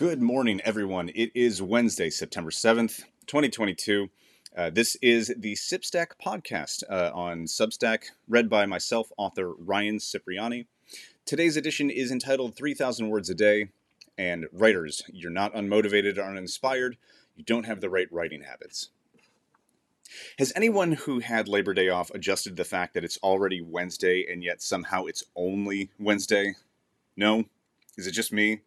Good 0.00 0.22
morning, 0.22 0.62
everyone. 0.64 1.10
It 1.14 1.30
is 1.34 1.60
Wednesday, 1.60 2.08
September 2.08 2.50
7th, 2.50 3.02
2022. 3.26 4.08
Uh, 4.56 4.70
this 4.70 4.96
is 5.02 5.30
the 5.36 5.52
Sipstack 5.52 6.12
podcast 6.24 6.82
uh, 6.88 7.10
on 7.12 7.44
Substack, 7.44 8.04
read 8.26 8.48
by 8.48 8.64
myself, 8.64 9.12
author 9.18 9.52
Ryan 9.52 9.98
Cipriani. 9.98 10.66
Today's 11.26 11.58
edition 11.58 11.90
is 11.90 12.10
entitled 12.10 12.56
3,000 12.56 13.10
Words 13.10 13.28
a 13.28 13.34
Day. 13.34 13.72
And 14.16 14.46
writers, 14.54 15.02
you're 15.12 15.30
not 15.30 15.52
unmotivated 15.52 16.16
or 16.16 16.22
uninspired. 16.22 16.96
You 17.36 17.44
don't 17.44 17.66
have 17.66 17.82
the 17.82 17.90
right 17.90 18.10
writing 18.10 18.44
habits. 18.44 18.88
Has 20.38 20.50
anyone 20.56 20.92
who 20.92 21.18
had 21.18 21.46
Labor 21.46 21.74
Day 21.74 21.90
off 21.90 22.10
adjusted 22.12 22.56
the 22.56 22.64
fact 22.64 22.94
that 22.94 23.04
it's 23.04 23.18
already 23.18 23.60
Wednesday 23.60 24.26
and 24.26 24.42
yet 24.42 24.62
somehow 24.62 25.04
it's 25.04 25.24
only 25.36 25.90
Wednesday? 25.98 26.54
No? 27.18 27.44
Is 27.98 28.06
it 28.06 28.12
just 28.12 28.32
me? 28.32 28.62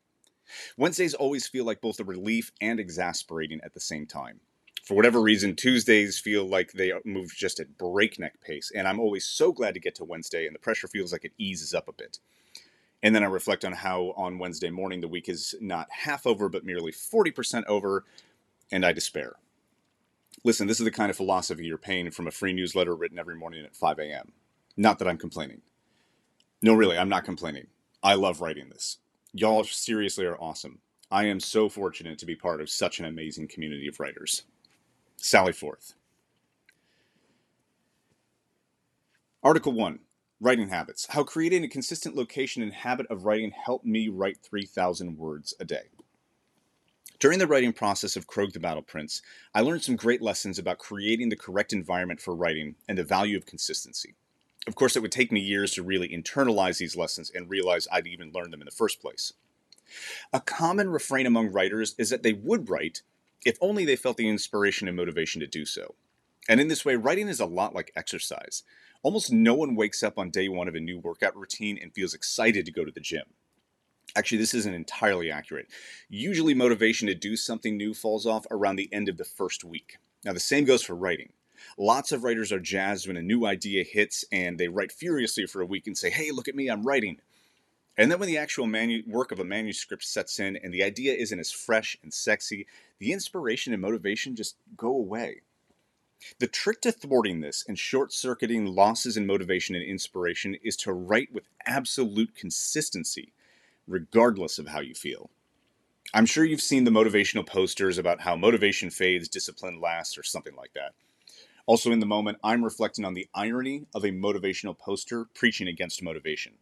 Wednesdays 0.78 1.14
always 1.14 1.48
feel 1.48 1.66
like 1.66 1.82
both 1.82 2.00
a 2.00 2.04
relief 2.04 2.52
and 2.62 2.80
exasperating 2.80 3.60
at 3.64 3.74
the 3.74 3.80
same 3.80 4.06
time. 4.06 4.40
For 4.84 4.96
whatever 4.96 5.22
reason, 5.22 5.56
Tuesdays 5.56 6.20
feel 6.20 6.46
like 6.46 6.74
they 6.74 6.92
move 7.06 7.34
just 7.34 7.60
at 7.60 7.78
breakneck 7.78 8.42
pace, 8.42 8.72
and 8.76 8.88
I'm 8.88 9.00
always 9.00 9.26
so 9.26 9.54
glad 9.54 9.74
to 9.76 9.80
get 9.80 9.96
to 9.96 10.04
Wednesday, 10.04 10.46
and 10.46 10.54
the 10.54 10.60
pressure 10.60 10.88
feels 10.88 11.14
like 11.14 11.24
it 11.24 11.32
eases 11.38 11.74
up 11.74 11.88
a 11.88 11.94
bit. 11.94 12.20
And 13.02 13.16
then 13.16 13.24
I 13.24 13.28
reflect 13.28 13.64
on 13.64 13.74
how 13.74 14.14
on 14.18 14.40
Wednesday 14.40 14.70
morning 14.70 15.02
the 15.02 15.08
week 15.08 15.30
is 15.30 15.56
not 15.62 15.88
half 15.90 16.28
over, 16.28 16.50
but 16.50 16.66
merely 16.66 16.92
40% 16.92 17.66
over, 17.68 18.04
and 18.72 18.86
I 18.86 18.92
despair. 18.92 19.36
Listen, 20.44 20.68
this 20.68 20.80
is 20.80 20.86
the 20.86 20.92
kind 20.92 21.10
of 21.10 21.16
philosophy 21.18 21.66
you're 21.66 21.78
paying 21.78 22.12
from 22.12 22.28
a 22.28 22.32
free 22.32 22.54
newsletter 22.54 22.96
written 22.96 23.20
every 23.20 23.36
morning 23.36 23.64
at 23.64 23.76
5 23.76 24.00
a.m. 24.00 24.34
Not 24.76 25.00
that 25.00 25.08
I'm 25.08 25.18
complaining. 25.18 25.62
No, 26.62 26.74
really, 26.74 26.98
I'm 26.98 27.10
not 27.10 27.24
complaining. 27.24 27.68
I 28.02 28.16
love 28.16 28.42
writing 28.42 28.70
this. 28.70 28.98
Y'all 29.36 29.64
seriously 29.64 30.26
are 30.26 30.38
awesome. 30.38 30.78
I 31.10 31.26
am 31.26 31.40
so 31.40 31.68
fortunate 31.68 32.20
to 32.20 32.26
be 32.28 32.36
part 32.36 32.62
of 32.62 32.70
such 32.70 33.00
an 33.00 33.06
amazing 33.06 33.48
community 33.48 33.88
of 33.88 34.00
writers. 34.00 34.44
Sally 35.18 35.52
Forth. 35.52 35.96
Article 39.42 39.74
1 39.74 39.98
Writing 40.40 40.70
Habits 40.70 41.08
How 41.10 41.24
Creating 41.24 41.64
a 41.64 41.68
Consistent 41.68 42.16
Location 42.16 42.62
and 42.62 42.74
Habit 42.74 43.08
of 43.10 43.26
Writing 43.26 43.50
Helped 43.50 43.86
Me 43.86 44.08
Write 44.08 44.38
3,000 44.44 45.18
Words 45.18 45.56
a 45.60 45.66
Day. 45.66 45.90
During 47.18 47.40
the 47.40 47.48
writing 47.48 47.74
process 47.74 48.16
of 48.16 48.28
Krög 48.28 48.54
the 48.54 48.60
Battle 48.60 48.84
Prince, 48.84 49.24
I 49.56 49.62
learned 49.62 49.82
some 49.82 49.96
great 49.96 50.22
lessons 50.22 50.60
about 50.60 50.78
creating 50.78 51.30
the 51.30 51.36
correct 51.36 51.74
environment 51.74 52.22
for 52.22 52.36
writing 52.36 52.76
and 52.88 53.00
the 53.00 53.04
value 53.04 53.36
of 53.36 53.48
consistency. 53.48 54.14
Of 54.68 54.76
course, 54.76 54.96
it 54.96 55.02
would 55.02 55.12
take 55.12 55.32
me 55.32 55.42
years 55.42 55.74
to 55.74 55.84
really 55.84 56.10
internalize 56.10 56.78
these 56.78 56.96
lessons 56.96 57.30
and 57.34 57.50
realize 57.50 57.88
I'd 57.92 58.08
even 58.08 58.32
learned 58.32 58.54
them 58.54 58.62
in 58.62 58.66
the 58.66 58.72
first 58.72 59.02
place. 59.02 59.34
A 60.32 60.40
common 60.40 60.90
refrain 60.90 61.26
among 61.26 61.52
writers 61.52 61.96
is 61.98 62.10
that 62.10 62.24
they 62.24 62.34
would 62.34 62.70
write 62.70 63.02
if 63.46 63.58
only 63.60 63.84
they 63.84 63.98
felt 63.98 64.18
the 64.18 64.30
inspiration 64.30 64.88
and 64.88 64.96
motivation 64.96 65.42
to 65.42 65.48
do 65.48 65.66
so. 65.66 65.96
And 66.48 66.62
in 66.62 66.70
this 66.70 66.86
way, 66.86 66.96
writing 66.96 67.28
is 67.28 67.40
a 67.40 67.46
lot 67.46 67.76
like 67.76 67.92
exercise. 67.96 68.64
Almost 69.02 69.34
no 69.34 69.54
one 69.54 69.76
wakes 69.76 70.02
up 70.02 70.18
on 70.18 70.30
day 70.30 70.48
one 70.48 70.68
of 70.68 70.76
a 70.76 70.80
new 70.80 70.98
workout 70.98 71.36
routine 71.36 71.78
and 71.82 71.94
feels 71.94 72.14
excited 72.14 72.66
to 72.66 72.72
go 72.72 72.86
to 72.86 72.92
the 72.92 73.02
gym. 73.02 73.26
Actually, 74.16 74.38
this 74.38 74.54
isn't 74.54 74.74
entirely 74.74 75.32
accurate. 75.32 75.68
Usually, 76.08 76.54
motivation 76.54 77.08
to 77.08 77.16
do 77.16 77.36
something 77.36 77.76
new 77.76 77.94
falls 77.94 78.26
off 78.26 78.46
around 78.52 78.76
the 78.76 78.90
end 78.94 79.10
of 79.10 79.18
the 79.18 79.26
first 79.26 79.64
week. 79.64 79.98
Now, 80.24 80.34
the 80.34 80.40
same 80.40 80.66
goes 80.66 80.84
for 80.84 80.96
writing. 80.96 81.34
Lots 81.78 82.12
of 82.12 82.24
writers 82.24 82.52
are 82.52 82.60
jazzed 82.60 83.08
when 83.08 83.18
a 83.18 83.22
new 83.22 83.46
idea 83.46 83.84
hits 83.84 84.26
and 84.32 84.58
they 84.58 84.68
write 84.68 84.92
furiously 84.92 85.46
for 85.46 85.62
a 85.62 85.66
week 85.66 85.88
and 85.88 85.98
say, 85.98 86.10
hey, 86.10 86.32
look 86.32 86.48
at 86.48 86.56
me, 86.56 86.70
I'm 86.70 86.84
writing. 86.84 87.20
And 87.98 88.12
then 88.12 88.20
when 88.20 88.28
the 88.28 88.38
actual 88.38 88.66
manu- 88.66 89.04
work 89.08 89.32
of 89.32 89.40
a 89.40 89.46
manuscript 89.46 90.04
sets 90.04 90.40
in 90.40 90.56
and 90.58 90.74
the 90.74 90.84
idea 90.84 91.14
isn't 91.14 91.40
as 91.40 91.52
fresh 91.52 91.98
and 92.02 92.14
sexy, 92.14 92.66
the 93.00 93.12
inspiration 93.12 93.74
and 93.74 93.82
motivation 93.82 94.36
just 94.36 94.56
go 94.76 94.90
away. 94.90 95.42
The 96.40 96.48
trick 96.48 96.82
to 96.82 96.92
thwarting 96.92 97.42
this 97.42 97.66
and 97.68 97.78
short 97.78 98.14
circuiting 98.14 98.66
losses 98.66 99.18
in 99.18 99.28
motivation 99.28 99.76
and 99.76 99.84
inspiration 99.84 100.56
is 100.64 100.78
to 100.78 100.94
write 100.94 101.34
with 101.34 101.50
absolute 101.66 102.36
consistency 102.36 103.34
regardless 103.88 104.58
of 104.58 104.68
how 104.68 104.80
you 104.80 104.96
feel. 104.96 105.30
I'm 106.14 106.26
sure 106.26 106.46
you've 106.46 106.62
seen 106.62 106.84
the 106.84 106.92
motivational 106.92 107.46
posters 107.46 107.98
about 107.98 108.22
how 108.22 108.36
motivation 108.36 108.90
fades, 108.90 109.28
discipline 109.28 109.82
lasts, 109.82 110.18
or 110.18 110.24
something 110.24 110.56
like 110.56 110.74
that. 110.74 110.94
Also, 111.66 111.92
in 111.92 112.00
the 112.00 112.06
moment, 112.06 112.38
I'm 112.44 112.64
reflecting 112.64 113.06
on 113.06 113.14
the 113.14 113.28
irony 113.34 113.86
of 113.96 114.04
a 114.04 114.10
motivational 114.10 114.78
poster 114.78 115.26
preaching 115.34 115.68
against 115.68 116.04
motivation. 116.04 116.54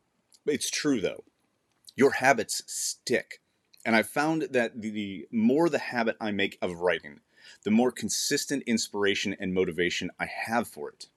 It's 0.46 0.70
true, 0.70 1.02
though. 1.02 1.24
Your 1.96 2.12
habits 2.12 2.64
stick. 2.68 3.42
And 3.84 3.96
I've 3.96 4.08
found 4.08 4.50
that 4.52 4.82
the 4.82 5.28
more 5.32 5.70
the 5.70 5.80
habit 5.80 6.18
I 6.22 6.32
make 6.32 6.58
of 6.62 6.82
writing, 6.82 7.22
the 7.64 7.72
more 7.72 7.92
consistent 7.92 8.64
inspiration 8.68 9.36
and 9.40 9.54
motivation 9.54 10.12
I 10.20 10.26
have 10.26 10.68
for 10.68 10.90
it. 10.90 11.08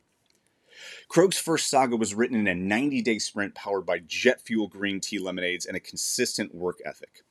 Krög's 1.10 1.38
first 1.38 1.68
saga 1.68 1.96
was 1.96 2.14
written 2.14 2.36
in 2.36 2.48
a 2.48 2.54
90 2.54 3.02
day 3.02 3.18
sprint 3.18 3.54
powered 3.54 3.86
by 3.86 3.98
jet 3.98 4.40
fuel 4.40 4.66
green 4.66 5.00
tea 5.00 5.18
lemonades 5.18 5.66
and 5.66 5.76
a 5.76 5.80
consistent 5.80 6.54
work 6.54 6.78
ethic. 6.84 7.22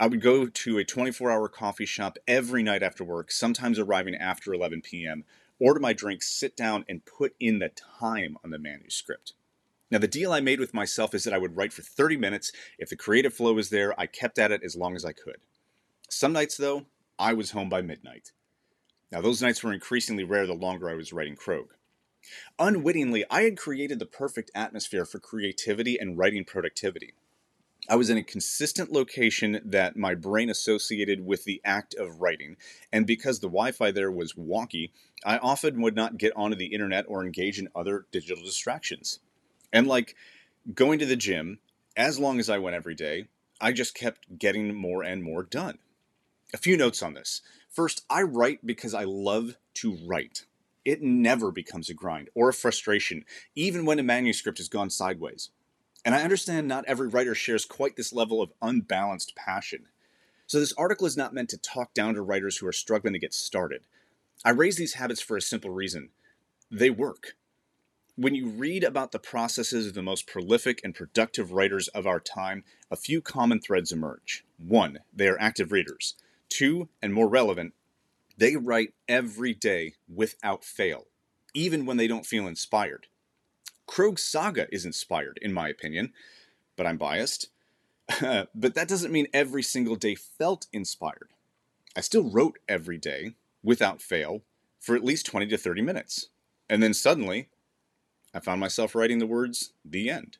I 0.00 0.08
would 0.08 0.20
go 0.20 0.46
to 0.46 0.78
a 0.78 0.84
24 0.84 1.30
hour 1.30 1.48
coffee 1.48 1.86
shop 1.86 2.18
every 2.26 2.62
night 2.62 2.82
after 2.82 3.04
work, 3.04 3.30
sometimes 3.30 3.78
arriving 3.78 4.16
after 4.16 4.52
11 4.52 4.82
p.m., 4.82 5.24
order 5.62 5.80
my 5.80 5.92
drinks, 5.92 6.28
sit 6.28 6.56
down, 6.56 6.84
and 6.88 7.04
put 7.04 7.34
in 7.38 7.58
the 7.58 7.70
time 7.70 8.36
on 8.44 8.50
the 8.50 8.58
manuscript. 8.58 9.34
Now, 9.90 9.98
the 9.98 10.08
deal 10.08 10.32
I 10.32 10.40
made 10.40 10.58
with 10.58 10.74
myself 10.74 11.14
is 11.14 11.24
that 11.24 11.34
I 11.34 11.38
would 11.38 11.56
write 11.56 11.72
for 11.72 11.82
30 11.82 12.16
minutes. 12.16 12.50
If 12.78 12.88
the 12.88 12.96
creative 12.96 13.34
flow 13.34 13.52
was 13.52 13.70
there, 13.70 13.98
I 14.00 14.06
kept 14.06 14.38
at 14.38 14.50
it 14.50 14.62
as 14.64 14.74
long 14.74 14.96
as 14.96 15.04
I 15.04 15.12
could. 15.12 15.36
Some 16.08 16.32
nights, 16.32 16.56
though, 16.56 16.86
I 17.18 17.34
was 17.34 17.50
home 17.50 17.68
by 17.68 17.82
midnight. 17.82 18.32
Now, 19.10 19.20
those 19.20 19.42
nights 19.42 19.62
were 19.62 19.72
increasingly 19.72 20.24
rare 20.24 20.46
the 20.46 20.54
longer 20.54 20.88
I 20.88 20.94
was 20.94 21.12
writing 21.12 21.36
Krög. 21.36 21.66
Unwittingly, 22.58 23.24
I 23.30 23.42
had 23.42 23.58
created 23.58 23.98
the 23.98 24.06
perfect 24.06 24.50
atmosphere 24.54 25.04
for 25.04 25.18
creativity 25.18 25.98
and 25.98 26.16
writing 26.16 26.44
productivity. 26.44 27.12
I 27.88 27.96
was 27.96 28.10
in 28.10 28.16
a 28.16 28.22
consistent 28.22 28.92
location 28.92 29.60
that 29.64 29.96
my 29.96 30.14
brain 30.14 30.48
associated 30.50 31.26
with 31.26 31.44
the 31.44 31.60
act 31.64 31.94
of 31.94 32.20
writing, 32.20 32.56
and 32.92 33.06
because 33.06 33.40
the 33.40 33.48
Wi 33.48 33.72
Fi 33.72 33.90
there 33.90 34.10
was 34.10 34.34
wonky, 34.34 34.90
I 35.24 35.38
often 35.38 35.80
would 35.82 35.96
not 35.96 36.16
get 36.16 36.32
onto 36.36 36.56
the 36.56 36.72
internet 36.72 37.06
or 37.08 37.24
engage 37.24 37.58
in 37.58 37.68
other 37.74 38.06
digital 38.12 38.42
distractions. 38.44 39.18
And 39.72 39.86
like 39.86 40.14
going 40.74 40.98
to 41.00 41.06
the 41.06 41.16
gym, 41.16 41.58
as 41.96 42.18
long 42.18 42.38
as 42.38 42.48
I 42.48 42.58
went 42.58 42.76
every 42.76 42.94
day, 42.94 43.26
I 43.60 43.72
just 43.72 43.94
kept 43.94 44.38
getting 44.38 44.74
more 44.74 45.02
and 45.02 45.22
more 45.22 45.42
done. 45.42 45.78
A 46.54 46.58
few 46.58 46.76
notes 46.76 47.02
on 47.02 47.14
this. 47.14 47.42
First, 47.68 48.04
I 48.08 48.22
write 48.22 48.66
because 48.66 48.94
I 48.94 49.04
love 49.04 49.56
to 49.74 49.96
write 50.04 50.44
it 50.84 51.02
never 51.02 51.52
becomes 51.52 51.88
a 51.88 51.94
grind 51.94 52.28
or 52.34 52.48
a 52.48 52.54
frustration, 52.54 53.24
even 53.54 53.84
when 53.84 53.98
a 53.98 54.02
manuscript 54.02 54.58
has 54.58 54.68
gone 54.68 54.90
sideways. 54.90 55.50
And 56.04 56.14
I 56.14 56.22
understand 56.22 56.66
not 56.66 56.84
every 56.86 57.08
writer 57.08 57.34
shares 57.34 57.64
quite 57.64 57.96
this 57.96 58.12
level 58.12 58.42
of 58.42 58.52
unbalanced 58.60 59.36
passion. 59.36 59.86
So 60.46 60.58
this 60.58 60.74
article 60.74 61.06
is 61.06 61.16
not 61.16 61.32
meant 61.32 61.48
to 61.50 61.56
talk 61.56 61.94
down 61.94 62.14
to 62.14 62.22
writers 62.22 62.58
who 62.58 62.66
are 62.66 62.72
struggling 62.72 63.12
to 63.12 63.18
get 63.18 63.32
started. 63.32 63.82
I 64.44 64.50
raise 64.50 64.76
these 64.76 64.94
habits 64.94 65.20
for 65.20 65.36
a 65.36 65.42
simple 65.42 65.70
reason 65.70 66.10
they 66.70 66.90
work. 66.90 67.36
When 68.16 68.34
you 68.34 68.48
read 68.48 68.82
about 68.82 69.12
the 69.12 69.18
processes 69.18 69.86
of 69.86 69.94
the 69.94 70.02
most 70.02 70.26
prolific 70.26 70.80
and 70.82 70.94
productive 70.94 71.52
writers 71.52 71.88
of 71.88 72.06
our 72.06 72.20
time, 72.20 72.64
a 72.90 72.96
few 72.96 73.20
common 73.20 73.60
threads 73.60 73.92
emerge. 73.92 74.44
One, 74.58 74.98
they 75.14 75.28
are 75.28 75.40
active 75.40 75.72
readers. 75.72 76.14
Two, 76.48 76.88
and 77.00 77.14
more 77.14 77.28
relevant, 77.28 77.74
they 78.36 78.56
write 78.56 78.94
every 79.08 79.54
day 79.54 79.94
without 80.12 80.64
fail, 80.64 81.06
even 81.54 81.86
when 81.86 81.96
they 81.96 82.06
don't 82.06 82.26
feel 82.26 82.46
inspired. 82.46 83.06
Krög's 83.92 84.22
saga 84.22 84.66
is 84.72 84.86
inspired, 84.86 85.38
in 85.42 85.52
my 85.52 85.68
opinion, 85.68 86.14
but 86.76 86.86
I'm 86.86 86.96
biased. 86.96 87.50
but 88.20 88.74
that 88.74 88.88
doesn't 88.88 89.12
mean 89.12 89.26
every 89.34 89.62
single 89.62 89.96
day 89.96 90.14
felt 90.14 90.66
inspired. 90.72 91.28
I 91.94 92.00
still 92.00 92.30
wrote 92.30 92.58
every 92.66 92.96
day, 92.96 93.34
without 93.62 94.00
fail, 94.00 94.44
for 94.80 94.96
at 94.96 95.04
least 95.04 95.26
20 95.26 95.46
to 95.48 95.58
30 95.58 95.82
minutes. 95.82 96.28
And 96.70 96.82
then 96.82 96.94
suddenly, 96.94 97.50
I 98.32 98.40
found 98.40 98.60
myself 98.60 98.94
writing 98.94 99.18
the 99.18 99.26
words, 99.26 99.74
the 99.84 100.08
end. 100.08 100.38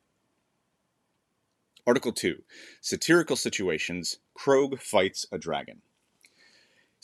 Article 1.87 2.13
2 2.13 2.43
Satirical 2.81 3.37
Situations 3.37 4.17
Krög 4.35 4.81
Fights 4.81 5.27
a 5.31 5.37
Dragon. 5.37 5.83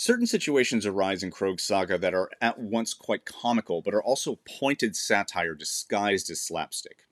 Certain 0.00 0.28
situations 0.28 0.86
arise 0.86 1.24
in 1.24 1.32
Krög's 1.32 1.64
saga 1.64 1.98
that 1.98 2.14
are 2.14 2.30
at 2.40 2.56
once 2.56 2.94
quite 2.94 3.24
comical, 3.24 3.82
but 3.82 3.92
are 3.92 4.02
also 4.02 4.38
pointed 4.44 4.94
satire 4.94 5.56
disguised 5.56 6.30
as 6.30 6.40
slapstick. 6.40 7.08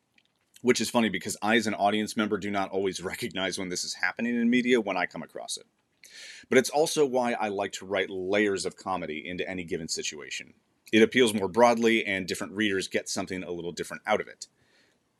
Which 0.62 0.81
is 0.81 0.88
funny 0.88 1.09
because 1.09 1.37
I, 1.43 1.56
as 1.56 1.67
an 1.67 1.75
audience 1.75 2.17
member, 2.17 2.38
do 2.38 2.49
not 2.49 2.71
always 2.71 3.03
recognize 3.03 3.59
when 3.59 3.71
this 3.71 3.83
is 3.83 3.94
happening 3.94 4.37
in 4.37 4.49
media 4.49 4.81
when 4.81 4.97
I 4.97 5.06
come 5.06 5.25
across 5.25 5.56
it. 5.56 5.67
But 6.49 6.59
it's 6.59 6.71
also 6.71 7.05
why 7.05 7.33
I 7.33 7.49
like 7.49 7.73
to 7.73 7.85
write 7.85 8.09
layers 8.09 8.65
of 8.65 8.77
comedy 8.77 9.29
into 9.29 9.49
any 9.50 9.65
given 9.65 9.89
situation. 9.89 10.55
It 10.93 11.03
appeals 11.03 11.35
more 11.35 11.49
broadly, 11.49 12.06
and 12.06 12.25
different 12.25 12.53
readers 12.53 12.87
get 12.87 13.09
something 13.09 13.43
a 13.43 13.50
little 13.50 13.73
different 13.73 14.05
out 14.06 14.21
of 14.21 14.29
it. 14.29 14.47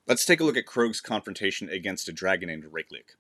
Let's 0.07 0.25
take 0.25 0.39
a 0.39 0.45
look 0.45 0.57
at 0.57 0.67
Krög's 0.67 1.01
confrontation 1.01 1.69
against 1.69 2.09
a 2.09 2.13
dragon 2.13 2.47
named 2.47 2.67
Reyklik. 2.67 3.17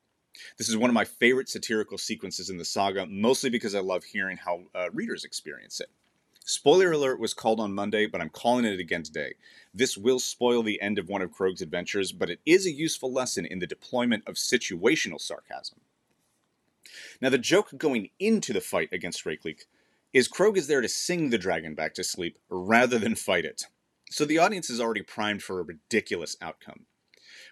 This 0.58 0.68
is 0.68 0.76
one 0.76 0.90
of 0.90 0.94
my 0.94 1.04
favorite 1.04 1.48
satirical 1.48 1.98
sequences 1.98 2.50
in 2.50 2.58
the 2.58 2.64
saga, 2.64 3.06
mostly 3.06 3.50
because 3.50 3.74
I 3.74 3.80
love 3.80 4.04
hearing 4.04 4.36
how 4.36 4.62
uh, 4.74 4.90
readers 4.92 5.24
experience 5.24 5.80
it. 5.80 5.88
Spoiler 6.44 6.92
alert 6.92 7.18
was 7.18 7.34
called 7.34 7.58
on 7.58 7.74
Monday, 7.74 8.06
but 8.06 8.20
I'm 8.20 8.28
calling 8.28 8.64
it 8.64 8.78
again 8.78 9.02
today. 9.02 9.34
This 9.74 9.96
will 9.98 10.20
spoil 10.20 10.62
the 10.62 10.80
end 10.80 10.96
of 10.96 11.08
one 11.08 11.20
of 11.20 11.32
Krög's 11.32 11.60
adventures, 11.60 12.12
but 12.12 12.30
it 12.30 12.38
is 12.46 12.66
a 12.66 12.72
useful 12.72 13.12
lesson 13.12 13.44
in 13.44 13.58
the 13.58 13.66
deployment 13.66 14.22
of 14.28 14.36
situational 14.36 15.20
sarcasm. 15.20 15.80
Now, 17.20 17.30
the 17.30 17.38
joke 17.38 17.76
going 17.76 18.10
into 18.20 18.52
the 18.52 18.60
fight 18.60 18.90
against 18.92 19.24
Reykleek 19.24 19.64
is 20.12 20.28
Krög 20.28 20.56
is 20.56 20.68
there 20.68 20.80
to 20.80 20.88
sing 20.88 21.30
the 21.30 21.38
dragon 21.38 21.74
back 21.74 21.94
to 21.94 22.04
sleep 22.04 22.38
rather 22.48 22.98
than 22.98 23.16
fight 23.16 23.44
it. 23.44 23.64
So 24.10 24.24
the 24.24 24.38
audience 24.38 24.70
is 24.70 24.80
already 24.80 25.02
primed 25.02 25.42
for 25.42 25.58
a 25.58 25.64
ridiculous 25.64 26.36
outcome. 26.40 26.86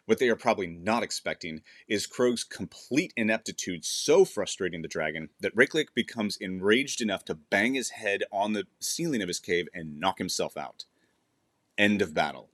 What 0.06 0.18
they 0.18 0.28
are 0.28 0.36
probably 0.36 0.66
not 0.66 1.02
expecting 1.02 1.62
is 1.88 2.06
Krög's 2.06 2.44
complete 2.44 3.12
ineptitude 3.16 3.84
so 3.84 4.24
frustrating 4.24 4.82
the 4.82 4.88
dragon 4.88 5.30
that 5.40 5.56
Reykleek 5.56 5.94
becomes 5.94 6.36
enraged 6.36 7.00
enough 7.00 7.24
to 7.26 7.34
bang 7.34 7.74
his 7.74 7.90
head 7.90 8.22
on 8.30 8.52
the 8.52 8.64
ceiling 8.80 9.22
of 9.22 9.28
his 9.28 9.40
cave 9.40 9.66
and 9.72 9.98
knock 9.98 10.18
himself 10.18 10.56
out. 10.56 10.84
End 11.78 12.02
of 12.02 12.12
battle. 12.12 12.50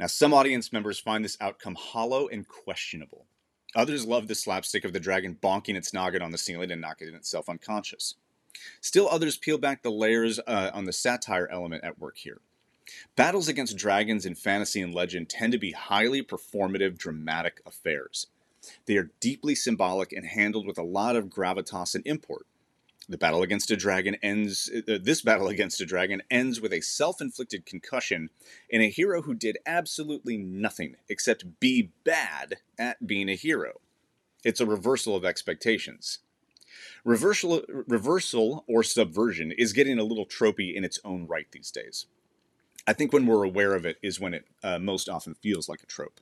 Now, 0.00 0.06
some 0.06 0.34
audience 0.34 0.72
members 0.72 0.98
find 0.98 1.24
this 1.24 1.36
outcome 1.40 1.76
hollow 1.76 2.28
and 2.28 2.46
questionable. 2.46 3.26
Others 3.74 4.06
love 4.06 4.26
the 4.26 4.34
slapstick 4.34 4.84
of 4.84 4.92
the 4.92 5.00
dragon 5.00 5.38
bonking 5.40 5.76
its 5.76 5.92
noggin 5.92 6.22
on 6.22 6.32
the 6.32 6.38
ceiling 6.38 6.70
and 6.70 6.80
knocking 6.80 7.14
itself 7.14 7.48
unconscious. 7.48 8.14
Still, 8.80 9.08
others 9.08 9.36
peel 9.36 9.58
back 9.58 9.82
the 9.82 9.90
layers 9.90 10.40
uh, 10.40 10.70
on 10.74 10.84
the 10.84 10.92
satire 10.92 11.48
element 11.52 11.84
at 11.84 11.98
work 11.98 12.16
here. 12.16 12.40
Battles 13.16 13.48
against 13.48 13.76
dragons 13.76 14.24
in 14.24 14.34
fantasy 14.34 14.80
and 14.80 14.94
legend 14.94 15.28
tend 15.28 15.52
to 15.52 15.58
be 15.58 15.72
highly 15.72 16.22
performative, 16.22 16.96
dramatic 16.96 17.60
affairs. 17.66 18.28
They 18.86 18.96
are 18.96 19.10
deeply 19.20 19.54
symbolic 19.54 20.12
and 20.12 20.26
handled 20.26 20.66
with 20.66 20.78
a 20.78 20.82
lot 20.82 21.16
of 21.16 21.26
gravitas 21.26 21.94
and 21.94 22.06
import. 22.06 22.46
The 23.08 23.18
battle 23.18 23.42
against 23.42 23.70
a 23.70 23.76
dragon 23.76 24.16
ends. 24.22 24.70
Uh, 24.70 24.98
this 25.02 25.22
battle 25.28 25.48
against 25.48 25.80
a 25.80 25.86
dragon 25.86 26.22
ends 26.30 26.60
with 26.60 26.72
a 26.72 26.82
self-inflicted 26.82 27.64
concussion 27.64 28.30
and 28.70 28.82
a 28.82 28.90
hero 28.90 29.22
who 29.22 29.34
did 29.34 29.58
absolutely 29.66 30.36
nothing 30.36 30.96
except 31.08 31.60
be 31.60 31.90
bad 32.04 32.58
at 32.78 33.06
being 33.06 33.30
a 33.30 33.34
hero. 33.34 33.80
It's 34.44 34.60
a 34.60 34.66
reversal 34.66 35.16
of 35.16 35.24
expectations. 35.24 36.18
Reversal, 37.04 37.62
reversal 37.86 38.64
or 38.68 38.82
subversion 38.82 39.52
is 39.52 39.72
getting 39.72 39.98
a 39.98 40.04
little 40.04 40.26
tropey 40.26 40.74
in 40.74 40.84
its 40.84 41.00
own 41.04 41.26
right 41.26 41.46
these 41.50 41.70
days. 41.70 42.06
I 42.88 42.94
think 42.94 43.12
when 43.12 43.26
we're 43.26 43.44
aware 43.44 43.74
of 43.74 43.84
it 43.84 43.98
is 44.02 44.18
when 44.18 44.32
it 44.32 44.46
uh, 44.62 44.78
most 44.78 45.10
often 45.10 45.34
feels 45.34 45.68
like 45.68 45.82
a 45.82 45.86
trope. 45.86 46.20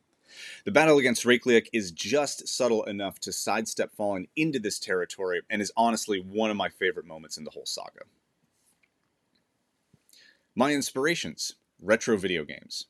The 0.64 0.72
battle 0.72 0.98
against 0.98 1.24
Reykleek 1.24 1.68
is 1.72 1.92
just 1.92 2.48
subtle 2.48 2.82
enough 2.82 3.20
to 3.20 3.32
sidestep 3.32 3.92
falling 3.94 4.26
into 4.34 4.58
this 4.58 4.80
territory 4.80 5.42
and 5.48 5.62
is 5.62 5.70
honestly 5.76 6.18
one 6.18 6.50
of 6.50 6.56
my 6.56 6.68
favorite 6.68 7.06
moments 7.06 7.36
in 7.36 7.44
the 7.44 7.52
whole 7.52 7.66
saga. 7.66 8.00
My 10.56 10.72
inspirations 10.72 11.54
retro 11.80 12.16
video 12.16 12.42
games. 12.42 12.86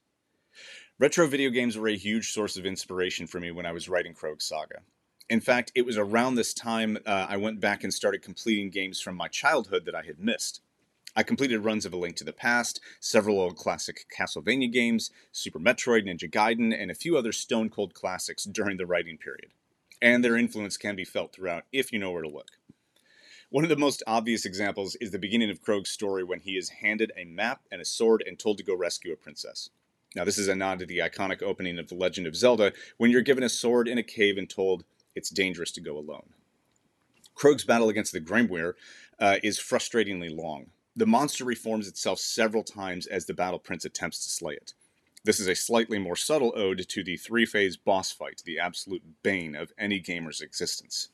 Retro 0.99 1.27
video 1.27 1.51
games 1.51 1.77
were 1.77 1.89
a 1.89 1.97
huge 1.97 2.33
source 2.33 2.57
of 2.57 2.65
inspiration 2.65 3.27
for 3.27 3.41
me 3.41 3.51
when 3.51 3.67
I 3.67 3.73
was 3.73 3.91
writing 3.91 4.15
Krög's 4.15 4.47
Saga. 4.47 4.81
In 5.29 5.41
fact, 5.41 5.73
it 5.75 5.85
was 5.85 5.99
around 5.99 6.37
this 6.37 6.55
time 6.55 6.97
uh, 7.05 7.27
I 7.29 7.37
went 7.37 7.61
back 7.61 7.85
and 7.85 7.93
started 7.93 8.23
completing 8.23 8.71
games 8.71 9.03
from 9.03 9.17
my 9.17 9.29
childhood 9.29 9.85
that 9.85 9.95
I 9.95 10.01
had 10.03 10.19
missed. 10.19 10.63
I 11.19 11.23
completed 11.23 11.65
runs 11.65 11.87
of 11.87 11.95
A 11.95 11.97
Link 11.97 12.15
to 12.17 12.25
the 12.25 12.33
Past, 12.35 12.79
several 13.01 13.41
old 13.41 13.57
classic 13.57 14.05
Castlevania 14.15 14.71
games, 14.71 15.11
Super 15.33 15.59
Metroid, 15.59 16.05
Ninja 16.05 16.31
Gaiden, 16.31 16.79
and 16.79 16.91
a 16.91 16.95
few 16.95 17.17
other 17.17 17.33
stone 17.33 17.71
cold 17.71 17.95
classics 17.95 18.45
during 18.45 18.77
the 18.77 18.85
writing 18.85 19.17
period. 19.17 19.53
And 20.03 20.23
their 20.23 20.37
influence 20.37 20.77
can 20.77 20.95
be 20.95 21.07
felt 21.07 21.33
throughout 21.33 21.65
if 21.73 21.91
you 21.91 21.99
know 21.99 22.11
where 22.11 22.21
to 22.21 22.29
look. 22.29 22.59
One 23.49 23.65
of 23.65 23.71
the 23.71 23.77
most 23.77 24.03
obvious 24.07 24.45
examples 24.45 24.95
is 24.97 25.11
the 25.11 25.19
beginning 25.19 25.49
of 25.49 25.63
Krög's 25.63 25.89
story 25.89 26.23
when 26.23 26.41
he 26.41 26.59
is 26.59 26.69
handed 26.69 27.13
a 27.17 27.25
map 27.25 27.63
and 27.73 27.81
a 27.81 27.87
sword 27.87 28.23
and 28.27 28.39
told 28.39 28.59
to 28.59 28.65
go 28.65 28.75
rescue 28.75 29.15
a 29.15 29.17
princess. 29.17 29.71
Now, 30.15 30.25
this 30.25 30.37
is 30.37 30.49
a 30.49 30.55
nod 30.55 30.81
to 30.81 30.87
the 30.87 30.99
iconic 30.99 31.43
opening 31.43 31.79
of 31.79 31.89
The 31.89 31.95
Legend 31.95 32.27
of 32.27 32.37
Zelda 32.37 32.75
when 32.99 33.11
you're 33.11 33.23
given 33.23 33.45
a 33.45 33.49
sword 33.49 33.89
in 33.89 33.97
a 33.97 34.03
cave 34.03 34.37
and 34.37 34.51
told 34.51 34.85
it's 35.15 35.31
dangerous 35.31 35.73
to 35.73 35.81
go 35.81 35.97
alone. 35.97 36.35
Krög's 37.35 37.65
battle 37.65 37.89
against 37.89 38.13
the 38.13 38.21
Grimoire 38.21 38.75
uh, 39.19 39.37
is 39.43 39.59
frustratingly 39.59 40.35
long. 40.35 40.67
The 40.99 41.05
monster 41.05 41.45
reforms 41.45 41.87
itself 41.87 42.19
several 42.19 42.65
times 42.65 43.07
as 43.07 43.27
the 43.27 43.35
Battle 43.35 43.59
Prince 43.59 43.85
attempts 43.85 44.25
to 44.25 44.31
slay 44.31 44.55
it. 44.55 44.73
This 45.25 45.39
is 45.39 45.47
a 45.47 45.55
slightly 45.55 45.99
more 45.99 46.17
subtle 46.17 46.55
ode 46.57 46.89
to 46.89 47.05
the 47.05 47.19
three 47.19 47.45
phase 47.45 47.77
boss 47.77 48.13
fight, 48.13 48.41
the 48.47 48.59
absolute 48.59 49.03
bane 49.23 49.55
of 49.55 49.73
any 49.77 50.01
gamer's 50.01 50.41
existence. 50.41 51.11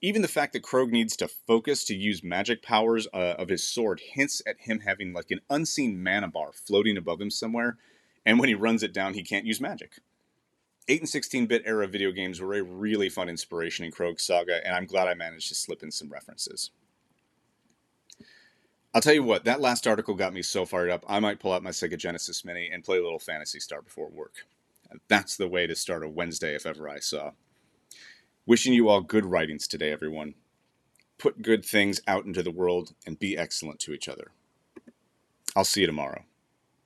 Even 0.00 0.22
the 0.22 0.28
fact 0.28 0.54
that 0.54 0.62
Krög 0.62 0.90
needs 0.90 1.14
to 1.16 1.28
focus 1.28 1.84
to 1.84 1.94
use 1.94 2.24
magic 2.24 2.62
powers 2.62 3.06
uh, 3.12 3.34
of 3.36 3.50
his 3.50 3.68
sword 3.68 4.00
hints 4.00 4.40
at 4.46 4.60
him 4.60 4.80
having 4.80 5.12
like 5.12 5.30
an 5.30 5.42
unseen 5.50 6.02
mana 6.02 6.28
bar 6.28 6.50
floating 6.52 6.96
above 6.96 7.20
him 7.20 7.30
somewhere, 7.30 7.76
and 8.24 8.38
when 8.38 8.48
he 8.48 8.54
runs 8.54 8.82
it 8.82 8.94
down, 8.94 9.12
he 9.12 9.22
can't 9.22 9.44
use 9.44 9.60
magic. 9.60 9.98
8 10.88 11.00
and 11.00 11.08
16 11.08 11.44
bit 11.44 11.62
era 11.66 11.86
video 11.86 12.12
games 12.12 12.40
were 12.40 12.54
a 12.54 12.62
really 12.62 13.10
fun 13.10 13.28
inspiration 13.28 13.84
in 13.84 13.92
Krög's 13.92 14.24
saga, 14.24 14.64
and 14.64 14.74
I'm 14.74 14.86
glad 14.86 15.06
I 15.06 15.12
managed 15.12 15.48
to 15.48 15.54
slip 15.54 15.82
in 15.82 15.90
some 15.90 16.08
references. 16.08 16.70
I'll 18.92 19.00
tell 19.00 19.14
you 19.14 19.22
what, 19.22 19.44
that 19.44 19.60
last 19.60 19.86
article 19.86 20.14
got 20.14 20.32
me 20.32 20.42
so 20.42 20.66
fired 20.66 20.90
up, 20.90 21.04
I 21.08 21.20
might 21.20 21.38
pull 21.38 21.52
out 21.52 21.62
my 21.62 21.70
Sega 21.70 21.96
Genesis 21.96 22.44
Mini 22.44 22.68
and 22.72 22.82
play 22.82 22.98
a 22.98 23.02
little 23.02 23.20
Phantasy 23.20 23.60
Star 23.60 23.82
before 23.82 24.08
work. 24.08 24.46
That's 25.06 25.36
the 25.36 25.46
way 25.46 25.68
to 25.68 25.76
start 25.76 26.02
a 26.02 26.08
Wednesday 26.08 26.56
if 26.56 26.66
ever 26.66 26.88
I 26.88 26.98
saw. 26.98 27.30
Wishing 28.46 28.72
you 28.72 28.88
all 28.88 29.00
good 29.00 29.24
writings 29.24 29.68
today, 29.68 29.92
everyone. 29.92 30.34
Put 31.18 31.42
good 31.42 31.64
things 31.64 32.00
out 32.08 32.24
into 32.24 32.42
the 32.42 32.50
world 32.50 32.94
and 33.06 33.18
be 33.18 33.38
excellent 33.38 33.78
to 33.80 33.92
each 33.92 34.08
other. 34.08 34.32
I'll 35.54 35.64
see 35.64 35.82
you 35.82 35.86
tomorrow. 35.86 36.24